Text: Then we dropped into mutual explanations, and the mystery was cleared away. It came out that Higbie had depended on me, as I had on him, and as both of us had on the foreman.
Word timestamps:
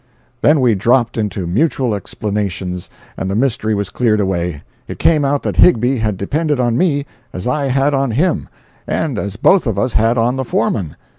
Then 0.41 0.61
we 0.61 0.73
dropped 0.73 1.15
into 1.15 1.45
mutual 1.45 1.93
explanations, 1.93 2.89
and 3.17 3.29
the 3.29 3.35
mystery 3.35 3.75
was 3.75 3.91
cleared 3.91 4.19
away. 4.19 4.63
It 4.87 4.97
came 4.97 5.23
out 5.23 5.43
that 5.43 5.57
Higbie 5.57 5.97
had 5.97 6.17
depended 6.17 6.59
on 6.59 6.75
me, 6.75 7.05
as 7.31 7.47
I 7.47 7.65
had 7.65 7.93
on 7.93 8.09
him, 8.09 8.49
and 8.87 9.19
as 9.19 9.35
both 9.35 9.67
of 9.67 9.77
us 9.77 9.93
had 9.93 10.17
on 10.17 10.37
the 10.37 10.43
foreman. 10.43 10.95